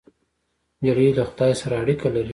[0.83, 2.29] نجلۍ له خدای سره اړیکه لري.